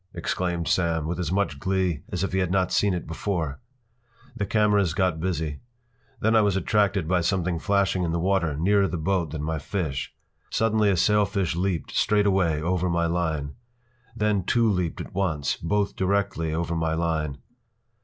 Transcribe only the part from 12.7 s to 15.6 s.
my line. Then two leaped at once,